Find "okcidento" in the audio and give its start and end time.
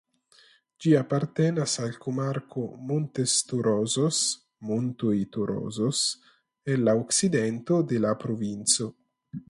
7.05-7.83